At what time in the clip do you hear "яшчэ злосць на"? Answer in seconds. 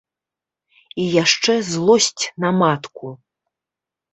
1.23-2.49